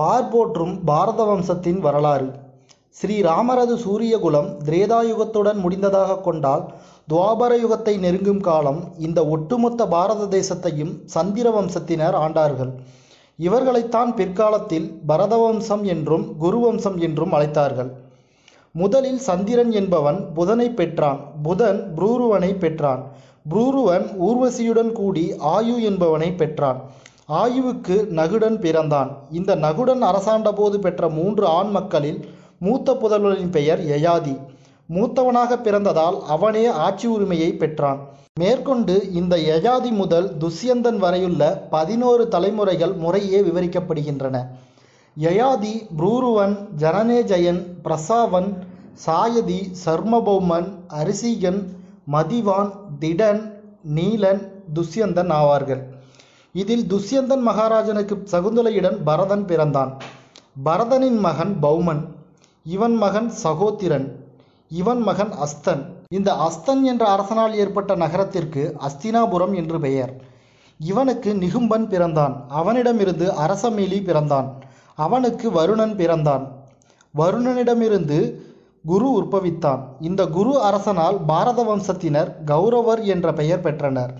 [0.00, 2.28] பார்போற்றும் பாரத வம்சத்தின் வரலாறு.
[2.98, 6.64] ஸ்ரீராமரது சூரியகுலம் திரேதாயுகத்துடன் முடிந்ததாக கொண்டால்
[7.10, 12.72] துவாபர யுகத்தை நெருங்கும் காலம் இந்த ஒட்டுமொத்த பாரத தேசத்தையும் சந்திர வம்சத்தினர் ஆண்டார்கள்.
[13.38, 17.90] இவர்களைத்தான் பிற்காலத்தில் பரதவம்சம் என்றும் குருவம்சம் என்றும் அழைத்தார்கள்.
[18.74, 21.20] முதலில் சந்திரன் என்பவன் புதனை பெற்றான்.
[21.42, 23.02] புதன் புரூருவனை பெற்றான்.
[23.50, 25.24] புரூருவன் ஊர்வசியுடன் கூடி
[25.54, 26.80] ஆயு என்பவனை பெற்றான்.
[27.38, 29.10] ஆயுவுக்கு நகுடன் பிறந்தான்.
[29.30, 32.20] இந்த நகுடன் அரசாண்ட போது பெற்ற மூன்று ஆண் மக்களில்
[32.58, 34.34] மூத்த புதல்வனின் பெயர் யயாதி.
[34.94, 38.00] மூத்தவனாக பிறந்ததால் அவனே ஆட்சி உரிமையை பெற்றான்.
[38.40, 44.36] மேற்கொண்டு இந்த யயாதி முதல் துஷ்யந்தன் வரையுள்ள பதினோரு தலைமுறைகள் முறையே விவரிக்கப்படுகின்றன.
[45.16, 48.50] யயாதி புரூருவன் ஜனநேஜயன் பிரசாவன்
[48.94, 51.60] சாயதி சர்மபௌமன் அரிசிகன்
[52.12, 53.42] மதிவான் திடன்
[53.94, 54.42] நீலன்
[54.74, 55.82] துஷ்யந்தன் ஆவார்கள்.
[56.54, 59.96] இதில் துஷ்யந்தன் மகாராஜனுக்கு சகுந்தலையுடன் பரதன் பிறந்தான்.
[60.64, 62.02] பரதனின் மகன் பௌமன்
[62.64, 64.06] இவன் மகன் சகோத்திரன்
[64.70, 65.82] இவன் மகன் அஸ்தன்.
[66.08, 70.12] இந்த அஸ்தன் என்ற அரசனால் ஏற்பட்ட நகரத்திற்கு அஸ்தினாபுரம் என்று பெயர்.
[70.78, 72.44] இவனுக்கு நிகும்பன் பிறந்தான்.
[72.48, 74.48] அவனிடமிருந்து அரசமேலி பிறந்தான்.
[74.94, 76.44] அவனுக்கு வருணன் பிறந்தான்.
[77.16, 78.18] வருணனிடமிருந்து
[78.86, 79.80] குரு உற்பவித்தான்.
[80.00, 84.12] இந்த குரு அரசனால் பாரத வம்சத்தினர் கௌரவர் என்ற பெயர் பெற்றனர்.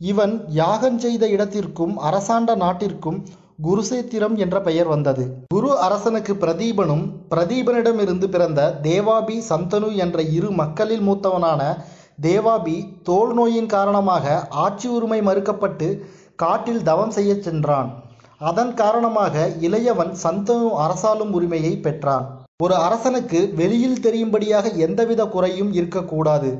[0.00, 3.24] இவன் யாகம் செய்த இடத்திற்கும் அரசாண்ட நாட்டிற்கும்
[3.62, 5.46] குருசேத்திரம் என்ற பெயர் வந்தது.
[5.48, 11.76] குரு அரசனுக்கு பிரதீபனும் பிரதீபனிடமிருந்து பிறந்த தேவாபி சந்தனு என்ற இரு மக்களில் மூத்தவனான
[12.20, 16.02] தேவாபி தோல் நோயின் காரணமாக ஆட்சி உரிமை மறுக்கப்பட்டு
[16.36, 17.90] காட்டில் தவம் செய்யச் சென்றான்.
[18.38, 22.26] அதன் காரணமாக இளையவன் சந்தனு அரசாளும் உரிமையை பெற்றான்.
[22.62, 26.50] ஒரு அரசனுக்கு வெளியில் தெரியும்படியாக எந்தவித குறையும் இருக்கக்கூடாது.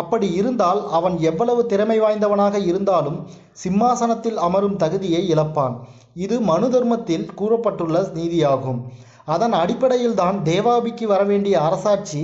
[0.00, 3.18] அப்படி இருந்தால் அவன் எவ்வளவு திறமை வாய்ந்தவனாக இருந்தாலும்
[3.62, 5.76] சிம்மாசனத்தில் அமரும் தகுதியை இழப்பான்.
[6.24, 8.80] இது மனு தர்மத்தில் கூறப்பட்டுள்ள நீதியாகும்.
[9.34, 12.22] அதன் அடிப்படையில்தான் தேவாபிக்கு வரவேண்டிய அரசாட்சி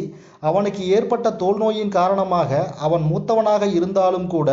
[0.50, 4.48] அவனுக்கு ஏற்பட்ட தோல் நோயின் காரணமாக அவன் மூத்தவனாக இருந்தாலும் கூட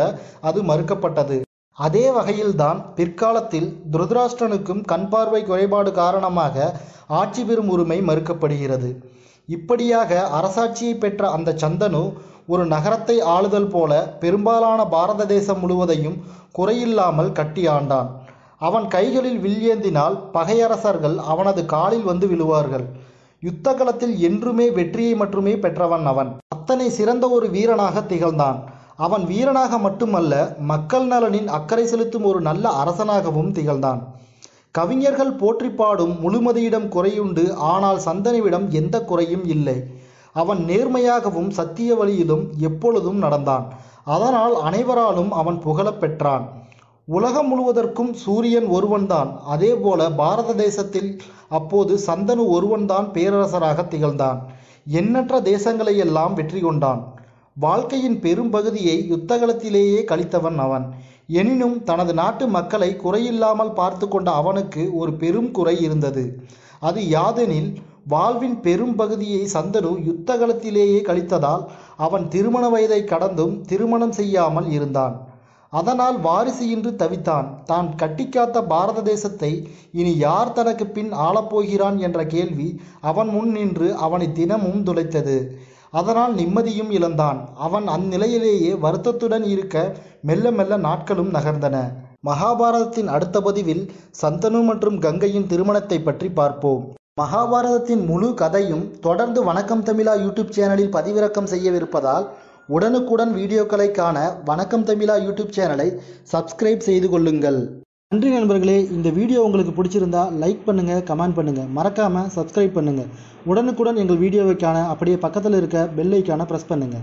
[0.48, 1.38] அது மறுக்கப்பட்டது.
[1.78, 6.56] அதே வகையில்தான் பிற்காலத்தில் துருதராஷ்டிரனுக்கும் கண்பார்வை குறைபாடு காரணமாக
[7.18, 8.90] ஆட்சி பெறும் உரிமை மறுக்கப்படுகிறது.
[9.48, 12.02] இப்படியாக அரசாட்சியை பெற்ற அந்த சந்தனு
[12.46, 16.16] ஒரு நகரத்தை ஆளுதல் போல பெரும்பாலான பாரத தேசம் முழுவதையும்
[16.58, 18.08] குறையில்லாமல் கட்டி ஆண்டான்.
[18.58, 22.86] அவன் கைகளில் வில்லேந்தினால் பகையரசர்கள் அவனது காலில் வந்து விழுவார்கள்.
[23.42, 26.30] யுத்த களத்தில் என்றுமே வெற்றியை மட்டுமே பெற்றவன் அவன்.
[26.48, 28.58] அத்தனை சிறந்த ஒரு வீரனாக திகழ்ந்தான்.
[28.96, 30.34] அவன் வீரனாக மட்டுமல்ல
[30.72, 34.00] மக்கள் நலனின் அக்கறை செலுத்தும் ஒரு நல்ல அரசனாகவும் திகழ்ந்தான்.
[34.74, 39.82] கவிஞர்கள் போற்றி பாடும் முழுமதியிடம் குறையுண்டு ஆனால் சந்தனுவிடம் எந்த குறையும் இல்லை.
[40.32, 43.64] அவன் நேர்மையாகவும் சத்திய வழியிலும் எப்பொழுதும் நடந்தான்.
[44.04, 46.44] அதனால் அனைவராலும் அவன் புகழப் பெற்றான்.
[47.04, 49.40] உலகம் முழுவதற்கும் சூரியன் ஒருவன்தான்.
[49.46, 54.38] அதேபோல பாரத தேசத்தில் அப்போது சந்தனு ஒருவன்தான் பேரரசராக திகழ்ந்தான்.
[54.86, 57.14] எண்ணற்ற தேசங்களை எல்லாம் வெற்றி கொண்டான்.
[57.56, 60.94] வாழ்க்கையின் பெரும்பகுதியை யுத்தகலத்திலேயே கழித்தவன் அவன்.
[61.38, 66.24] எனினும் தனது நாட்டு மக்களை குறையில்லாமல் பார்த்து கொண்ட அவனுக்கு ஒரு பெரும் குறை இருந்தது.
[66.80, 67.70] அது யாதெனில்
[68.06, 71.64] வாழ்வின் பெரும் பகுதியை சந்தனு யுத்தகலத்திலேயே கழித்ததால்
[71.96, 75.16] அவன் திருமண வயதை கடந்தும் திருமணம் செய்யாமல் இருந்தான்.
[75.72, 77.48] அதனால் வாரிசு இன்று தவித்தான்.
[77.64, 79.50] தான் கட்டிக்காத்த பாரத தேசத்தை
[79.92, 82.68] இனி யார் தனக்கு பின் ஆளப்போகிறான் என்ற கேள்வி
[83.00, 85.36] அவன் முன் நின்று அவனை தினமும் துளைத்தது.
[85.92, 87.38] அதனால் நிம்மதியும் இழந்தான்.
[87.66, 89.76] அவன் அந்நிலையிலேயே வருத்தத்துடன் இருக்க
[90.28, 91.76] மெல்ல மெல்ல நாட்களும் நகர்ந்தன.
[92.28, 93.84] மகாபாரதத்தின் அடுத்த பதிவில்
[94.22, 96.82] சந்தனு மற்றும் கங்கையின் திருமணத்தை பற்றி பார்ப்போம்.
[97.20, 102.26] மகாபாரதத்தின் முழு கதையும் தொடர்ந்து வணக்கம் தமிழா யூடியூப் சேனலில் பதிவிறக்கம் செய்யவிருப்பதால்
[102.76, 104.16] உடனுக்குடன் வீடியோக்களை காண
[104.50, 105.88] வணக்கம் தமிழா யூடியூப் சேனலை
[106.32, 107.60] சப்ஸ்கிரைப் செய்து கொள்ளுங்கள்.
[108.12, 111.62] நன்றி நண்பர்களே இந்த வீடியோ உங்களுக்கு பிடிச்சிருந்தா லைக் பண்ணுங்க கமெண்ட் பண்ணுங்க.
[111.76, 113.02] மறக்காம சப்ஸ்கிரைப் பண்ணுங்க.
[113.50, 116.96] உடனுக்குடன் எங்கள் வீடியோவை காண அப்படியே பக்கத்தில் இருக்க பெல் ஐக்கான ப்ரெஸ் பண்ணுங்க.